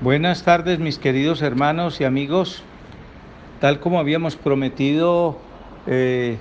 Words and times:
Buenas 0.00 0.44
tardes 0.44 0.78
mis 0.78 0.98
queridos 0.98 1.42
hermanos 1.42 2.00
y 2.00 2.04
amigos. 2.04 2.62
Tal 3.60 3.80
como 3.80 3.98
habíamos 3.98 4.36
prometido 4.36 5.36
eh, 5.86 6.38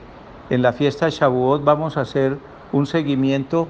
en 0.49 0.61
la 0.61 0.71
fiesta 0.71 1.05
de 1.05 1.11
Shavuot, 1.11 1.63
vamos 1.63 1.97
a 1.97 2.01
hacer 2.01 2.37
un 2.71 2.85
seguimiento 2.85 3.67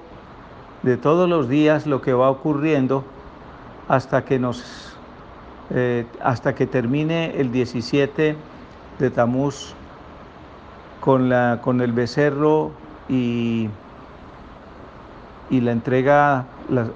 de 0.83 0.97
todos 0.97 1.27
los 1.27 1.49
días 1.49 1.87
lo 1.87 2.01
que 2.01 2.13
va 2.13 2.29
ocurriendo 2.29 3.03
hasta 3.87 4.23
que 4.23 4.39
nos 4.39 4.95
eh, 5.71 6.05
hasta 6.21 6.55
que 6.55 6.65
termine 6.65 7.39
el 7.39 7.51
17 7.51 8.35
de 8.99 9.09
Tamuz 9.11 9.73
con, 10.99 11.29
la, 11.29 11.59
con 11.61 11.81
el 11.81 11.93
becerro 11.93 12.71
y, 13.07 13.69
y 15.49 15.61
la 15.61 15.71
entrega, 15.71 16.45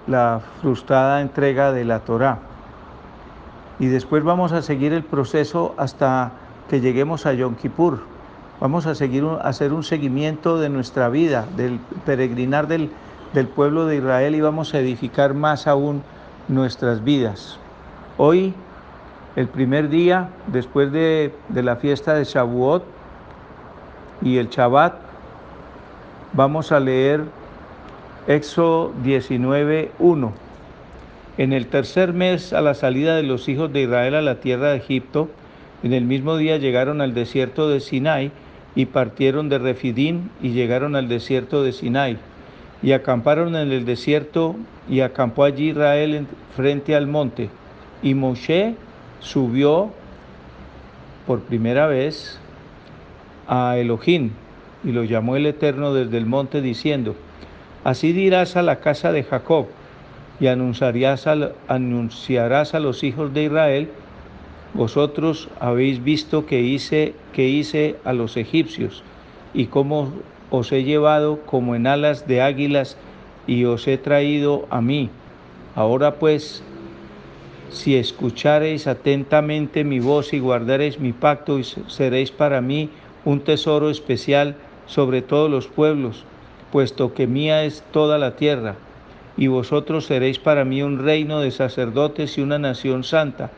la, 0.08 0.42
frustrada 0.62 1.22
entrega 1.22 1.72
de 1.72 1.86
la 1.86 2.00
Torá. 2.00 2.40
Y 3.80 3.88
después 3.88 4.24
vamos 4.24 4.52
a 4.52 4.62
seguir 4.62 4.94
el 4.94 5.04
proceso 5.04 5.74
hasta 5.78 6.32
que 6.70 6.80
lleguemos 6.80 7.26
a 7.26 7.34
Yom 7.34 7.56
Kippur. 7.56 8.02
Vamos 8.60 8.86
a 8.86 8.96
seguir 8.96 9.26
a 9.26 9.48
hacer 9.48 9.74
un 9.74 9.84
seguimiento 9.84 10.60
de 10.60 10.70
nuestra 10.70 11.10
vida, 11.10 11.46
del 11.58 11.80
peregrinar 12.06 12.68
del, 12.68 12.92
del 13.34 13.48
pueblo 13.48 13.88
de 13.88 13.98
Israel 13.98 14.36
y 14.36 14.42
vamos 14.42 14.74
a 14.74 14.80
edificar 14.80 15.34
más 15.34 15.68
aún 15.68 16.04
nuestras 16.48 17.04
vidas. 17.04 17.58
Hoy, 18.18 18.54
el 19.36 19.48
primer 19.48 19.90
día 19.90 20.30
después 20.48 20.92
de, 20.92 21.34
de 21.50 21.64
la 21.64 21.76
fiesta 21.78 22.14
de 22.14 22.24
Shavuot 22.24 22.84
y 24.22 24.38
el 24.38 24.50
Shabbat, 24.50 24.94
vamos 26.34 26.72
a 26.72 26.80
leer 26.80 27.26
Éxodo 28.28 28.94
19.1. 29.04 30.32
En 31.38 31.52
el 31.52 31.68
tercer 31.68 32.14
mes, 32.14 32.54
a 32.54 32.62
la 32.62 32.74
salida 32.74 33.18
de 33.18 33.24
los 33.24 33.50
hijos 33.50 33.74
de 33.74 33.82
Israel 33.82 34.16
a 34.16 34.22
la 34.22 34.40
tierra 34.40 34.70
de 34.70 34.78
Egipto, 34.78 35.30
en 35.84 35.92
el 35.94 36.06
mismo 36.06 36.38
día 36.38 36.58
llegaron 36.58 37.02
al 37.02 37.14
desierto 37.14 37.68
de 37.68 37.82
Sinai 37.82 38.32
y 38.76 38.86
partieron 38.86 39.50
de 39.50 39.60
Refidín 39.60 40.30
y 40.42 40.52
llegaron 40.52 40.96
al 40.96 41.10
desierto 41.10 41.64
de 41.64 41.74
Sinai 41.74 42.18
y 42.82 42.94
acamparon 42.94 43.58
en 43.58 43.74
el 43.74 43.84
desierto 43.84 44.56
y 44.90 45.02
acampó 45.02 45.44
allí 45.44 45.72
Israel 45.72 46.26
frente 46.56 46.96
al 46.96 47.08
monte. 47.08 47.50
Y 48.02 48.14
Moshe 48.14 48.76
subió 49.20 49.92
por 51.28 51.42
primera 51.42 51.88
vez 51.88 52.40
a 53.50 53.78
Elohim 53.78 54.32
y 54.86 54.94
lo 54.94 55.04
llamó 55.04 55.36
el 55.36 55.46
Eterno 55.46 55.94
desde 55.94 56.18
el 56.18 56.26
monte 56.26 56.62
diciendo, 56.62 57.16
así 57.84 58.14
dirás 58.14 58.56
a 58.56 58.62
la 58.62 58.80
casa 58.80 59.12
de 59.12 59.24
Jacob 59.24 59.68
y 60.40 60.48
anunciarás 60.48 61.28
a, 61.28 61.52
anunciarás 61.68 62.74
a 62.74 62.80
los 62.80 63.04
hijos 63.04 63.34
de 63.34 63.44
Israel, 63.44 63.90
vosotros 64.74 65.50
habéis 65.60 66.04
visto 66.04 66.46
que 66.46 66.62
hice, 66.62 67.14
que 67.34 67.48
hice 67.48 67.96
a 68.04 68.14
los 68.14 68.38
egipcios 68.38 69.04
y 69.54 69.68
cómo 69.68 70.12
os 70.50 70.72
he 70.72 70.84
llevado 70.84 71.42
como 71.46 71.76
en 71.76 71.88
alas 71.88 72.28
de 72.28 72.42
águilas 72.42 72.98
y 73.48 73.66
os 73.66 73.88
he 73.88 73.98
traído 73.98 74.68
a 74.70 74.82
mí. 74.82 75.10
Ahora 75.76 76.16
pues, 76.16 76.64
si 77.70 77.96
escuchareis 77.96 78.88
atentamente 78.88 79.84
mi 79.84 80.00
voz 80.00 80.34
y 80.34 80.40
guardareis 80.40 81.00
mi 81.00 81.12
pacto, 81.12 81.62
seréis 81.64 82.32
para 82.32 82.62
mí 82.62 82.90
un 83.26 83.40
tesoro 83.42 83.90
especial 83.90 84.56
sobre 84.86 85.22
todos 85.22 85.50
los 85.50 85.68
pueblos, 85.68 86.26
puesto 86.74 87.14
que 87.14 87.28
mía 87.28 87.66
es 87.66 87.84
toda 87.92 88.18
la 88.18 88.36
tierra, 88.36 88.74
y 89.38 89.46
vosotros 89.46 90.08
seréis 90.08 90.40
para 90.40 90.66
mí 90.66 90.82
un 90.82 90.98
reino 90.98 91.40
de 91.40 91.52
sacerdotes 91.52 92.36
y 92.40 92.42
una 92.42 92.58
nación 92.58 93.04
santa. 93.04 93.52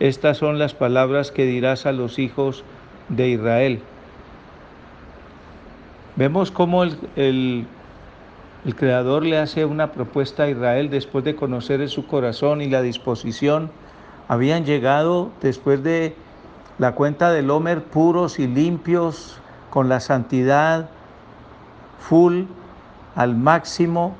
Estas 0.00 0.38
son 0.38 0.58
las 0.58 0.72
palabras 0.72 1.30
que 1.30 1.44
dirás 1.44 1.84
a 1.84 1.92
los 1.92 2.18
hijos 2.18 2.64
de 3.10 3.28
Israel. 3.28 3.82
Vemos 6.16 6.50
cómo 6.50 6.82
el, 6.82 6.96
el, 7.16 7.66
Creador 8.74 9.26
le 9.26 9.36
hace 9.36 9.66
una 9.66 9.92
propuesta 9.92 10.44
a 10.44 10.48
Israel 10.48 10.88
después 10.88 11.26
de 11.26 11.36
conocer 11.36 11.86
su 11.90 12.06
corazón 12.06 12.62
y 12.62 12.70
la 12.70 12.80
disposición. 12.80 13.70
Habían 14.28 14.64
llegado 14.64 15.30
después 15.42 15.82
de 15.82 16.16
la 16.78 16.92
cuenta 16.92 17.30
del 17.32 17.50
Homer 17.50 17.82
puros 17.82 18.38
y 18.38 18.46
limpios, 18.46 19.38
con 19.68 19.90
la 19.90 20.00
santidad 20.00 20.88
full, 21.98 22.44
al 23.14 23.36
máximo, 23.36 24.14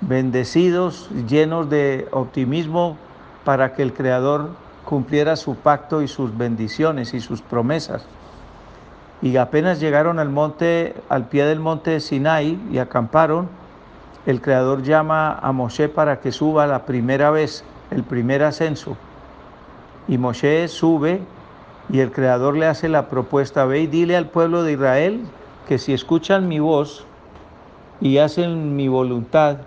bendecidos, 0.00 1.08
llenos 1.28 1.70
de 1.70 2.08
optimismo 2.12 2.96
para 3.44 3.74
que 3.74 3.82
el 3.82 3.92
Creador 3.92 4.50
cumpliera 4.84 5.36
su 5.36 5.56
pacto 5.56 6.02
y 6.02 6.08
sus 6.08 6.36
bendiciones 6.36 7.14
y 7.14 7.20
sus 7.20 7.42
promesas 7.42 8.06
y 9.22 9.36
apenas 9.36 9.80
llegaron 9.80 10.18
al 10.18 10.30
monte, 10.30 10.94
al 11.08 11.28
pie 11.28 11.44
del 11.44 11.60
monte 11.60 11.90
de 11.90 12.00
Sinai 12.00 12.58
y 12.70 12.78
acamparon, 12.78 13.48
el 14.26 14.40
Creador 14.40 14.82
llama 14.82 15.32
a 15.32 15.52
Moshe 15.52 15.88
para 15.88 16.20
que 16.20 16.32
suba 16.32 16.66
la 16.66 16.84
primera 16.86 17.30
vez, 17.30 17.64
el 17.90 18.02
primer 18.02 18.42
ascenso. 18.42 18.96
Y 20.08 20.18
Moshe 20.18 20.68
sube 20.68 21.20
y 21.90 22.00
el 22.00 22.12
Creador 22.12 22.56
le 22.56 22.66
hace 22.66 22.88
la 22.88 23.08
propuesta, 23.08 23.64
ve 23.64 23.80
y 23.80 23.86
dile 23.86 24.16
al 24.16 24.26
pueblo 24.26 24.62
de 24.62 24.72
Israel 24.72 25.24
que 25.68 25.78
si 25.78 25.92
escuchan 25.92 26.48
mi 26.48 26.58
voz 26.58 27.04
y 28.00 28.18
hacen 28.18 28.76
mi 28.76 28.88
voluntad 28.88 29.58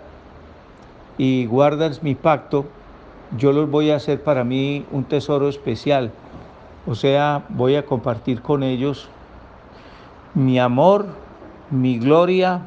y 1.18 1.46
guardan 1.46 1.92
mi 2.02 2.14
pacto, 2.14 2.66
yo 3.36 3.52
los 3.52 3.70
voy 3.70 3.90
a 3.90 3.96
hacer 3.96 4.22
para 4.22 4.44
mí 4.44 4.84
un 4.90 5.04
tesoro 5.04 5.48
especial. 5.48 6.12
O 6.86 6.94
sea, 6.94 7.44
voy 7.48 7.76
a 7.76 7.86
compartir 7.86 8.42
con 8.42 8.62
ellos 8.62 9.08
mi 10.34 10.58
amor, 10.58 11.06
mi 11.70 11.98
gloria 11.98 12.62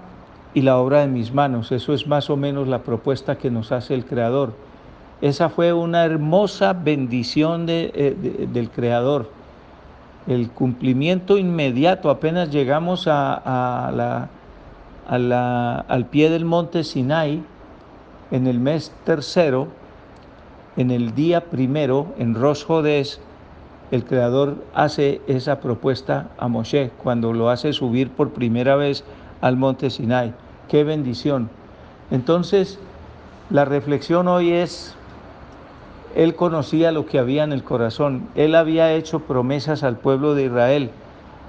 y 0.53 0.61
la 0.61 0.77
obra 0.77 1.01
de 1.01 1.07
mis 1.07 1.33
manos. 1.33 1.71
Eso 1.71 1.93
es 1.93 2.07
más 2.07 2.29
o 2.29 2.37
menos 2.37 2.67
la 2.67 2.79
propuesta 2.79 3.37
que 3.37 3.51
nos 3.51 3.71
hace 3.71 3.93
el 3.93 4.05
Creador. 4.05 4.53
Esa 5.21 5.49
fue 5.49 5.73
una 5.73 6.05
hermosa 6.05 6.73
bendición 6.73 7.65
de, 7.65 7.91
eh, 7.93 8.47
del 8.51 8.69
Creador. 8.69 9.29
El 10.27 10.49
cumplimiento 10.49 11.37
inmediato, 11.37 12.09
apenas 12.09 12.49
llegamos 12.49 13.07
a, 13.07 13.91
la, 15.09 15.79
al 15.87 16.05
pie 16.07 16.29
del 16.29 16.45
monte 16.45 16.83
Sinai, 16.83 17.43
en 18.31 18.47
el 18.47 18.59
mes 18.59 18.93
tercero, 19.05 19.69
en 20.75 20.91
el 20.91 21.15
día 21.15 21.45
primero, 21.45 22.13
en 22.17 22.35
Rosh 22.35 22.65
Hodesh, 22.67 23.19
el 23.89 24.03
Creador 24.03 24.65
hace 24.73 25.21
esa 25.27 25.61
propuesta 25.61 26.29
a 26.37 26.49
Moshe 26.49 26.91
cuando 27.01 27.31
lo 27.31 27.49
hace 27.49 27.71
subir 27.71 28.09
por 28.11 28.31
primera 28.31 28.75
vez 28.75 29.05
al 29.39 29.55
monte 29.55 29.89
Sinai. 29.89 30.33
¡Qué 30.67 30.83
bendición! 30.83 31.49
Entonces, 32.11 32.79
la 33.49 33.63
reflexión 33.63 34.27
hoy 34.27 34.51
es, 34.51 34.93
él 36.15 36.35
conocía 36.35 36.91
lo 36.91 37.05
que 37.05 37.19
había 37.19 37.43
en 37.43 37.51
el 37.51 37.63
corazón, 37.63 38.27
él 38.35 38.55
había 38.55 38.93
hecho 38.93 39.19
promesas 39.19 39.83
al 39.83 39.97
pueblo 39.97 40.35
de 40.35 40.45
Israel, 40.45 40.91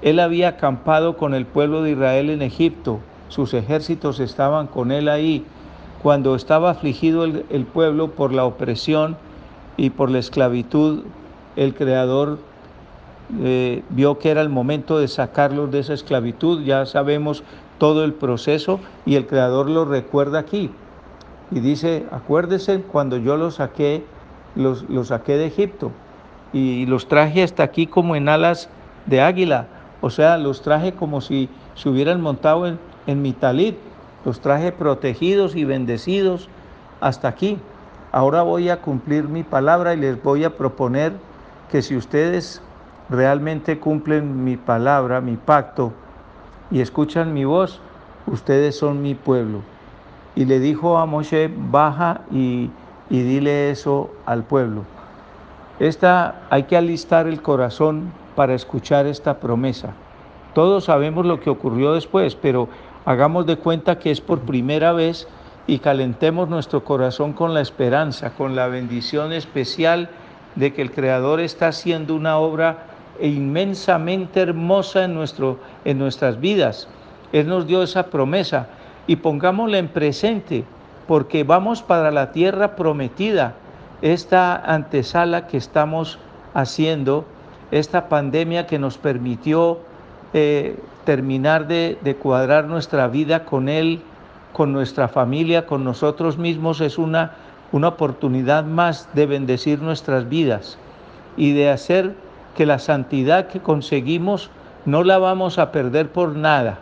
él 0.01 0.19
había 0.19 0.49
acampado 0.49 1.17
con 1.17 1.33
el 1.33 1.45
pueblo 1.45 1.81
de 1.81 1.91
Israel 1.91 2.29
en 2.29 2.41
Egipto, 2.41 2.99
sus 3.29 3.53
ejércitos 3.53 4.19
estaban 4.19 4.67
con 4.67 4.91
él 4.91 5.07
ahí, 5.09 5.45
cuando 6.01 6.35
estaba 6.35 6.71
afligido 6.71 7.25
el, 7.25 7.65
pueblo 7.65 8.11
por 8.11 8.33
la 8.33 8.45
opresión 8.45 9.17
y 9.77 9.89
por 9.89 10.09
la 10.09 10.19
esclavitud 10.19 11.03
el 11.55 11.73
Creador 11.73 12.39
eh, 13.41 13.83
vio 13.89 14.17
que 14.17 14.31
era 14.31 14.41
el 14.41 14.49
momento 14.49 14.97
de 14.97 15.07
sacarlos 15.07 15.71
de 15.71 15.79
esa 15.79 15.93
esclavitud, 15.93 16.63
ya 16.63 16.85
sabemos 16.85 17.43
todo 17.77 18.03
el 18.05 18.13
proceso 18.13 18.79
y 19.05 19.15
el 19.15 19.27
Creador 19.27 19.69
lo 19.69 19.85
recuerda 19.85 20.39
aquí. 20.39 20.71
Y 21.51 21.59
dice, 21.59 22.05
acuérdese 22.11 22.81
cuando 22.81 23.17
yo 23.17 23.35
los 23.35 23.55
saqué, 23.55 24.03
los, 24.55 24.85
saqué 25.07 25.37
de 25.37 25.47
Egipto 25.47 25.91
y 26.53 26.85
los 26.85 27.07
traje 27.07 27.43
hasta 27.43 27.63
aquí 27.63 27.87
como 27.87 28.15
en 28.15 28.29
alas 28.29 28.69
de 29.05 29.21
águila, 29.21 29.67
o 30.01 30.09
sea, 30.09 30.37
los 30.37 30.61
traje 30.61 30.93
como 30.93 31.21
si 31.21 31.49
se 31.75 31.89
hubieran 31.89 32.21
montado 32.21 32.67
en, 32.67 32.79
en 33.07 33.21
mi 33.21 33.33
talit, 33.33 33.75
los 34.25 34.39
traje 34.41 34.71
protegidos 34.71 35.55
y 35.55 35.63
bendecidos 35.63 36.49
hasta 37.01 37.27
aquí. 37.27 37.57
Ahora 38.11 38.41
voy 38.41 38.69
a 38.69 38.81
cumplir 38.81 39.25
mi 39.25 39.43
palabra 39.43 39.93
y 39.93 39.97
les 39.97 40.21
voy 40.21 40.43
a 40.43 40.57
proponer 40.57 41.13
que 41.71 41.81
si 41.81 41.95
ustedes 41.95 42.61
realmente 43.09 43.79
cumplen 43.79 44.43
mi 44.43 44.57
palabra, 44.57 45.21
mi 45.21 45.35
pacto, 45.35 45.93
y 46.71 46.81
escuchan 46.81 47.33
mi 47.33 47.45
voz, 47.45 47.81
ustedes 48.27 48.77
son 48.77 49.01
mi 49.01 49.15
pueblo. 49.15 49.61
Y 50.35 50.45
le 50.45 50.59
dijo 50.59 50.97
a 50.97 51.05
Moshe, 51.05 51.51
baja 51.53 52.21
y, 52.31 52.69
y 53.09 53.21
dile 53.21 53.71
eso 53.71 54.11
al 54.25 54.43
pueblo. 54.43 54.83
Esta, 55.79 56.41
hay 56.49 56.63
que 56.63 56.77
alistar 56.77 57.27
el 57.27 57.41
corazón 57.41 58.11
para 58.35 58.53
escuchar 58.53 59.05
esta 59.07 59.39
promesa. 59.39 59.93
Todos 60.53 60.85
sabemos 60.85 61.25
lo 61.25 61.39
que 61.39 61.49
ocurrió 61.49 61.93
después, 61.93 62.35
pero 62.35 62.67
hagamos 63.05 63.45
de 63.45 63.57
cuenta 63.57 63.99
que 63.99 64.11
es 64.11 64.19
por 64.21 64.39
primera 64.41 64.93
vez 64.93 65.27
y 65.67 65.79
calentemos 65.79 66.49
nuestro 66.49 66.83
corazón 66.83 67.33
con 67.33 67.53
la 67.53 67.61
esperanza, 67.61 68.31
con 68.31 68.55
la 68.55 68.67
bendición 68.67 69.31
especial 69.31 70.09
de 70.55 70.73
que 70.73 70.81
el 70.81 70.91
Creador 70.91 71.39
está 71.39 71.67
haciendo 71.67 72.15
una 72.15 72.37
obra 72.37 72.85
inmensamente 73.21 74.41
hermosa 74.41 75.05
en, 75.05 75.13
nuestro, 75.13 75.59
en 75.85 75.99
nuestras 75.99 76.39
vidas. 76.39 76.87
Él 77.31 77.47
nos 77.47 77.67
dio 77.67 77.83
esa 77.83 78.07
promesa 78.07 78.67
y 79.07 79.17
pongámosla 79.17 79.77
en 79.77 79.87
presente 79.87 80.65
porque 81.09 81.43
vamos 81.43 81.81
para 81.81 82.11
la 82.11 82.31
tierra 82.31 82.75
prometida. 82.75 83.55
Esta 84.03 84.55
antesala 84.55 85.47
que 85.47 85.57
estamos 85.57 86.19
haciendo, 86.53 87.25
esta 87.71 88.09
pandemia 88.09 88.67
que 88.67 88.77
nos 88.77 88.99
permitió 88.99 89.79
eh, 90.35 90.77
terminar 91.05 91.65
de, 91.65 91.97
de 92.03 92.15
cuadrar 92.15 92.65
nuestra 92.65 93.07
vida 93.07 93.43
con 93.43 93.69
Él, 93.69 94.01
con 94.53 94.71
nuestra 94.71 95.07
familia, 95.07 95.65
con 95.65 95.83
nosotros 95.83 96.37
mismos, 96.37 96.79
es 96.79 96.99
una, 96.99 97.31
una 97.71 97.87
oportunidad 97.87 98.63
más 98.63 99.09
de 99.15 99.25
bendecir 99.25 99.81
nuestras 99.81 100.29
vidas 100.29 100.77
y 101.35 101.53
de 101.53 101.71
hacer 101.71 102.13
que 102.55 102.67
la 102.67 102.77
santidad 102.77 103.47
que 103.47 103.61
conseguimos 103.61 104.51
no 104.85 105.03
la 105.03 105.17
vamos 105.17 105.57
a 105.57 105.71
perder 105.71 106.11
por 106.11 106.35
nada, 106.35 106.77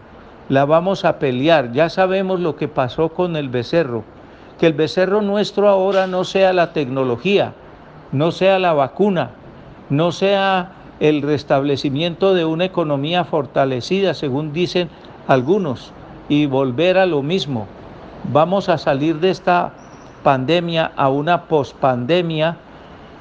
la 0.49 0.65
vamos 0.65 1.05
a 1.05 1.17
pelear. 1.17 1.71
Ya 1.71 1.87
sabemos 1.87 2.41
lo 2.41 2.57
que 2.57 2.67
pasó 2.67 3.07
con 3.07 3.37
el 3.37 3.47
becerro, 3.47 4.03
que 4.59 4.67
el 4.67 4.73
becerro 4.73 5.21
nuestro 5.21 5.69
ahora 5.69 6.07
no 6.07 6.23
sea 6.23 6.53
la 6.53 6.73
tecnología, 6.73 7.53
no 8.11 8.31
sea 8.31 8.59
la 8.59 8.73
vacuna, 8.73 9.31
no 9.89 10.11
sea 10.11 10.71
el 10.99 11.21
restablecimiento 11.21 12.33
de 12.33 12.45
una 12.45 12.65
economía 12.65 13.23
fortalecida, 13.23 14.13
según 14.13 14.53
dicen 14.53 14.89
algunos, 15.27 15.93
y 16.29 16.45
volver 16.45 16.97
a 16.97 17.05
lo 17.05 17.21
mismo. 17.21 17.67
Vamos 18.31 18.69
a 18.69 18.77
salir 18.77 19.19
de 19.19 19.29
esta 19.29 19.71
pandemia 20.23 20.91
a 20.95 21.09
una 21.09 21.43
pospandemia 21.43 22.57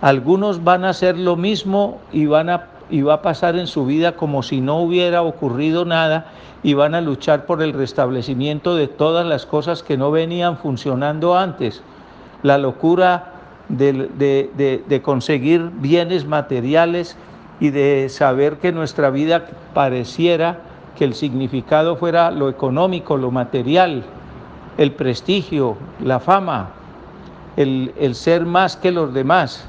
algunos 0.00 0.62
van 0.62 0.85
a 0.85 0.91
hacer 0.91 1.17
lo 1.17 1.37
mismo 1.37 1.99
y, 2.12 2.27
van 2.27 2.50
a, 2.50 2.67
y 2.91 3.03
va 3.03 3.15
a 3.15 3.23
pasar 3.23 3.56
en 3.56 3.67
su 3.67 3.87
vida 3.87 4.12
como 4.12 4.43
si 4.43 4.61
no 4.61 4.79
hubiera 4.79 5.23
ocurrido 5.23 5.85
nada 5.85 6.27
y 6.62 6.75
van 6.75 6.94
a 6.94 7.00
luchar 7.00 7.47
por 7.47 7.62
el 7.62 7.73
restablecimiento 7.73 8.77
de 8.77 8.88
todas 8.88 9.27
las 9.27 9.47
cosas 9.47 9.83
que 9.83 9.97
no 9.97 10.11
venían 10.11 10.56
funcionando 10.59 11.37
antes. 11.37 11.83
La 12.43 12.59
locura 12.59 13.33
de, 13.69 14.83
de 14.87 15.03
conseguir 15.03 15.71
bienes 15.75 16.27
materiales 16.27 17.17
y 17.61 17.71
de 17.71 18.09
saber 18.09 18.59
que 18.59 18.73
nuestra 18.73 19.11
vida 19.11 19.47
pareciera 19.75 20.61
que 20.97 21.05
el 21.05 21.15
significado 21.15 21.97
fuera 21.97 22.31
lo 22.31 22.49
económico, 22.49 23.17
lo 23.17 23.31
material, 23.31 24.03
el 24.79 24.93
prestigio, 24.93 25.77
la 26.03 26.21
fama, 26.21 26.71
el, 27.56 27.93
el 27.99 28.15
ser 28.15 28.44
más 28.44 28.77
que 28.77 28.91
los 28.93 29.12
demás. 29.15 29.69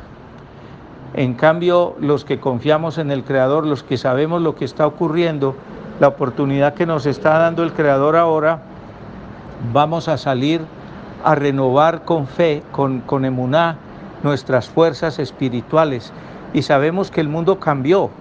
En 1.18 1.34
cambio, 1.34 1.96
los 2.00 2.25
que 2.25 2.40
confiamos 2.40 3.00
en 3.00 3.10
el 3.10 3.24
Creador, 3.24 3.66
los 3.66 3.81
que 3.81 3.98
sabemos 3.98 4.40
lo 4.44 4.54
que 4.54 4.66
está 4.66 4.86
ocurriendo, 4.86 5.56
la 6.00 6.10
oportunidad 6.10 6.75
que 6.75 6.86
nos 6.86 7.08
está 7.08 7.40
dando 7.40 7.64
el 7.64 7.74
Creador 7.74 8.16
ahora, 8.16 8.60
vamos 9.74 10.10
a 10.10 10.19
salir 10.19 10.62
a 11.24 11.34
renovar 11.34 12.04
con 12.06 12.28
fe, 12.28 12.62
con, 12.72 13.00
con 13.00 13.25
emuná, 13.25 13.78
nuestras 14.22 14.69
fuerzas 14.69 15.18
espirituales. 15.18 16.14
Y 16.54 16.62
sabemos 16.62 17.10
que 17.10 17.22
el 17.22 17.30
mundo 17.30 17.60
cambió, 17.60 18.12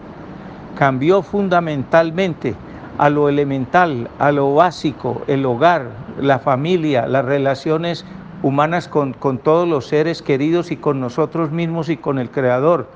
cambió 0.74 1.20
fundamentalmente 1.20 2.54
a 2.96 3.10
lo 3.10 3.28
elemental, 3.28 4.08
a 4.18 4.32
lo 4.32 4.54
básico, 4.54 5.20
el 5.26 5.44
hogar, 5.44 5.90
la 6.18 6.38
familia, 6.38 7.06
las 7.06 7.26
relaciones 7.26 8.06
humanas 8.46 8.86
con, 8.86 9.12
todos 9.42 9.66
los 9.66 9.88
seres 9.88 10.22
queridos 10.22 10.70
y 10.70 10.76
con 10.76 11.00
nosotros 11.00 11.50
mismos 11.50 11.88
y 11.88 11.96
con 11.96 12.20
el 12.20 12.30
Creador. 12.30 12.86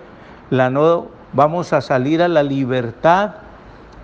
La 0.49 0.71
no, 0.71 1.09
vamos 1.33 1.73
a 1.73 1.81
salir 1.81 2.23
a 2.23 2.29
la 2.29 2.45
libertad 2.45 3.33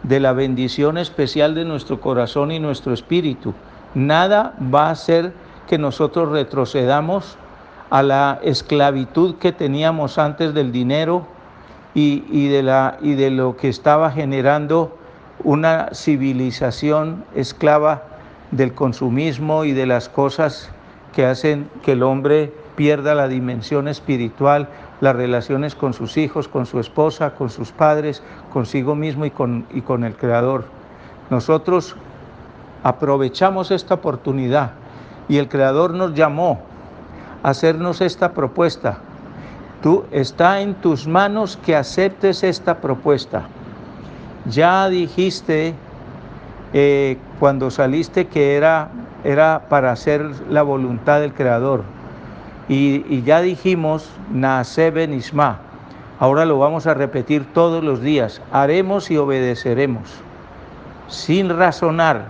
de 0.02 0.19
la 0.19 0.32
bendición 0.32 0.98
especial 0.98 1.54
de 1.54 1.64
nuestro 1.64 2.00
corazón 2.00 2.50
y 2.50 2.58
nuestro 2.58 2.93
espíritu. 2.93 3.54
Nada 3.94 4.54
va 4.75 4.88
a 4.88 4.90
hacer 4.90 5.32
que 5.69 5.78
nosotros 5.78 6.31
retrocedamos 6.31 7.38
a 7.90 8.02
la 8.02 8.40
esclavitud 8.43 9.37
que 9.37 9.52
teníamos 9.52 10.19
antes 10.19 10.52
del 10.52 10.72
dinero 10.72 11.28
y, 11.94 12.25
y, 12.28 12.48
de, 12.48 12.64
la, 12.64 12.98
y 13.00 13.14
de 13.14 13.31
lo 13.31 13.56
que 13.56 13.69
estaba 13.69 14.10
generando 14.10 14.98
una 15.44 15.90
civilización 15.94 17.25
esclava 17.37 18.02
del 18.50 18.75
consumismo 18.75 19.64
y 19.64 19.70
de 19.72 19.87
las 19.87 20.08
cosas 20.08 20.72
que 21.16 21.24
hacen 21.24 21.70
que 21.82 21.92
el 21.92 22.02
hombre 22.02 22.52
pierda 22.76 23.14
la 23.14 23.26
dimensión 23.26 23.88
espiritual, 23.88 24.68
las 25.00 25.16
relaciones 25.16 25.74
con 25.74 25.94
sus 25.94 26.18
hijos, 26.18 26.46
con 26.46 26.66
su 26.66 26.78
esposa, 26.78 27.34
con 27.34 27.48
sus 27.48 27.72
padres, 27.72 28.22
consigo 28.52 28.94
mismo 28.94 29.24
y 29.24 29.30
con, 29.30 29.64
y 29.72 29.80
con 29.80 30.04
el 30.04 30.14
Creador. 30.14 30.66
Nosotros 31.30 31.96
aprovechamos 32.82 33.70
esta 33.70 33.94
oportunidad 33.94 34.72
y 35.26 35.38
el 35.38 35.48
Creador 35.48 35.94
nos 35.94 36.12
llamó 36.12 36.60
a 37.42 37.48
hacernos 37.48 38.02
esta 38.02 38.32
propuesta. 38.32 38.98
Tú 39.82 40.04
está 40.10 40.60
en 40.60 40.74
tus 40.74 41.06
manos 41.06 41.58
que 41.64 41.74
aceptes 41.74 42.44
esta 42.44 42.76
propuesta. 42.82 43.44
Ya 44.44 44.86
dijiste 44.90 45.72
eh, 46.74 47.16
cuando 47.40 47.70
saliste 47.70 48.26
que 48.26 48.54
era 48.54 48.90
era 49.24 49.62
para 49.68 49.92
hacer 49.92 50.24
la 50.48 50.62
voluntad 50.62 51.20
del 51.20 51.34
Creador. 51.34 51.84
Y, 52.68 53.22
ya 53.22 53.40
dijimos, 53.40 54.10
Ben 54.30 55.14
Isma. 55.14 55.58
Ahora 56.18 56.44
lo 56.44 56.58
vamos 56.58 56.86
a 56.86 56.94
repetir 56.94 57.52
todos 57.52 57.84
los 57.84 58.00
días. 58.00 58.40
Haremos 58.50 59.10
y 59.10 59.18
obedeceremos. 59.18 60.10
Sin 61.08 61.50
razonar, 61.50 62.24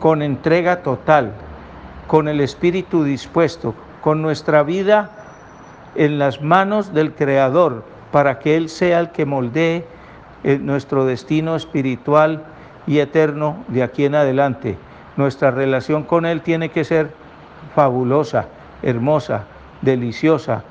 con 0.00 0.20
entrega 0.20 0.82
total, 0.82 1.32
con 2.06 2.28
el 2.28 2.40
espíritu 2.40 3.04
dispuesto, 3.04 3.74
con 4.00 4.20
nuestra 4.20 4.62
vida 4.62 5.10
en 5.94 6.18
las 6.18 6.42
manos 6.42 6.92
del 6.92 7.12
Creador, 7.12 7.84
para 8.10 8.38
que 8.40 8.56
Él 8.56 8.68
sea 8.68 9.00
el 9.00 9.10
que 9.10 9.24
moldee 9.24 9.86
eh, 10.44 10.58
nuestro 10.58 11.06
destino 11.06 11.54
espiritual 11.56 12.42
y 12.86 12.98
eterno 12.98 13.64
de 13.68 13.82
aquí 13.82 14.04
en 14.04 14.16
adelante. 14.16 14.76
Nuestra 15.16 15.50
relación 15.50 16.04
con 16.04 16.26
Él 16.26 16.42
tiene 16.42 16.70
que 16.70 16.84
ser 16.84 17.10
fabulosa, 17.74 18.46
hermosa, 18.82 19.44
deliciosa. 19.82 20.64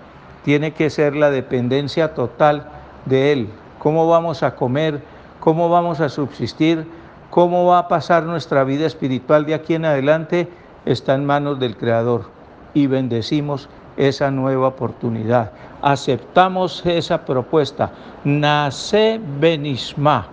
Tiene 0.44 0.72
que 0.74 0.90
ser 0.90 1.16
la 1.16 1.30
dependencia 1.30 2.14
total 2.14 2.66
de 3.06 3.32
Él. 3.32 3.50
¿Cómo 3.80 4.08
vamos 4.08 4.44
a 4.44 4.56
comer? 4.56 5.02
¿Cómo 5.40 5.70
vamos 5.70 6.00
a 6.02 6.10
subsistir? 6.10 6.86
¿Cómo 7.30 7.66
va 7.66 7.80
a 7.80 7.88
pasar 7.88 8.24
nuestra 8.24 8.64
vida 8.64 8.86
espiritual 8.86 9.46
de 9.46 9.54
aquí 9.54 9.76
en 9.76 9.86
adelante? 9.86 10.50
Está 10.86 11.14
en 11.14 11.26
manos 11.26 11.60
del 11.60 11.78
Creador. 11.78 12.26
Y 12.74 12.88
bendecimos 12.88 13.70
esa 13.98 14.32
nueva 14.32 14.68
oportunidad. 14.68 15.52
Aceptamos 15.82 16.86
esa 16.86 17.26
propuesta. 17.26 17.92
Nace 18.24 19.20
Benisma. 19.40 20.28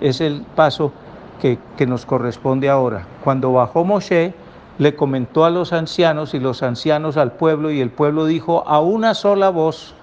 Es 0.00 0.20
el 0.20 0.42
paso 0.56 0.92
que, 1.42 1.86
nos 1.88 2.06
corresponde 2.06 2.68
ahora. 2.68 3.04
Cuando 3.24 3.52
bajó 3.52 3.84
Moshe, 3.84 4.32
le 4.78 4.94
comentó 4.94 5.44
a 5.44 5.50
los 5.50 5.72
ancianos 5.72 6.34
y 6.34 6.38
los 6.38 6.62
ancianos 6.62 7.16
al 7.16 7.32
pueblo 7.32 7.72
y 7.72 7.80
el 7.80 7.90
pueblo 7.90 8.26
dijo 8.26 8.62
a 8.68 8.80
una 8.80 9.14
sola 9.14 9.50
voz, 9.50 9.96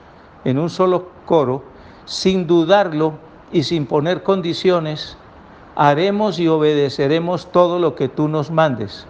en 0.44 0.60
un 0.60 0.70
solo 0.70 1.08
coro, 1.26 1.64
sin 2.04 2.46
dudarlo 2.46 3.14
y 3.54 3.64
sin 3.64 3.86
poner 3.86 4.22
condiciones, 4.22 5.18
haremos 5.78 6.40
y 6.40 6.50
obedeceremos 6.50 7.50
todo 7.54 7.80
lo 7.80 7.96
que 7.96 8.10
tú 8.10 8.28
nos 8.28 8.52
mandes 8.52 9.08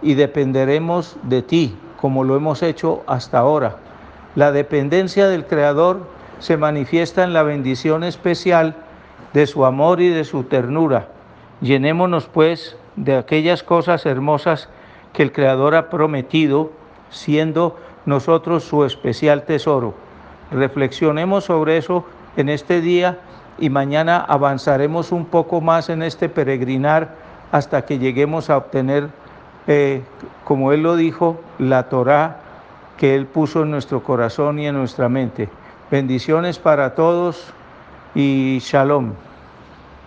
y 0.00 0.14
dependeremos 0.14 1.16
de 1.24 1.42
ti, 1.42 1.76
como 2.00 2.22
lo 2.22 2.36
hemos 2.36 2.62
hecho 2.62 3.02
hasta 3.08 3.38
ahora. 3.38 3.78
La 4.36 4.52
dependencia 4.52 5.26
del 5.26 5.46
Creador 5.46 6.06
se 6.38 6.56
manifiesta 6.56 7.24
en 7.24 7.32
la 7.32 7.42
bendición 7.42 8.04
especial 8.04 8.76
de 9.32 9.48
su 9.48 9.64
amor 9.64 10.00
y 10.00 10.08
de 10.08 10.24
su 10.24 10.44
ternura 10.44 11.11
Llenémonos 11.62 12.26
pues 12.26 12.76
de 12.96 13.16
aquellas 13.16 13.62
cosas 13.62 14.04
hermosas 14.04 14.68
que 15.12 15.22
el 15.22 15.32
Creador 15.32 15.76
ha 15.76 15.90
prometido, 15.90 16.72
siendo 17.10 17.78
nosotros 18.04 18.64
su 18.64 18.84
especial 18.84 19.44
tesoro. 19.44 19.94
Reflexionemos 20.50 21.44
sobre 21.44 21.76
eso 21.76 22.04
en 22.36 22.48
este 22.48 22.80
día 22.80 23.20
y 23.58 23.70
mañana 23.70 24.18
avanzaremos 24.18 25.12
un 25.12 25.24
poco 25.24 25.60
más 25.60 25.88
en 25.88 26.02
este 26.02 26.28
peregrinar 26.28 27.14
hasta 27.52 27.84
que 27.84 27.98
lleguemos 27.98 28.50
a 28.50 28.56
obtener, 28.56 29.08
eh, 29.68 30.02
como 30.44 30.72
Él 30.72 30.82
lo 30.82 30.96
dijo, 30.96 31.40
la 31.58 31.88
Torah 31.88 32.38
que 32.96 33.14
Él 33.14 33.26
puso 33.26 33.62
en 33.62 33.70
nuestro 33.70 34.02
corazón 34.02 34.58
y 34.58 34.66
en 34.66 34.74
nuestra 34.74 35.08
mente. 35.08 35.48
Bendiciones 35.90 36.58
para 36.58 36.94
todos 36.94 37.52
y 38.14 38.58
shalom. 38.60 39.12